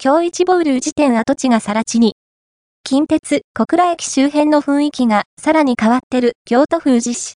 [0.00, 2.14] 今日一ボール宇治店跡地が更地に。
[2.84, 7.26] 近鉄、小倉駅周辺の雰囲気がさらに変わってる京都府宇治市。